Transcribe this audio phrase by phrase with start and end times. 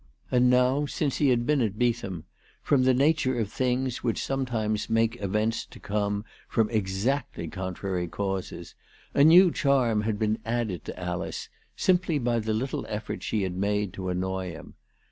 [0.31, 2.23] And now since he had been at Beetham,
[2.63, 8.73] from the nature of things which sometimes make events to come from exactly contrary causes,
[9.13, 13.53] a new charm had been added to Alice, simply by the little effort she had
[13.55, 14.73] made to annoy him.